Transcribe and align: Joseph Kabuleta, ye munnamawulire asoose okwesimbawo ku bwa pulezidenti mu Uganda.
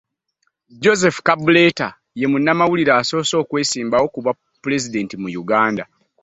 Joseph 0.83 1.19
Kabuleta, 1.27 1.87
ye 2.19 2.25
munnamawulire 2.31 2.91
asoose 2.99 3.33
okwesimbawo 3.43 4.05
ku 4.13 4.19
bwa 4.21 4.33
pulezidenti 4.61 5.15
mu 5.21 5.27
Uganda. 5.43 5.83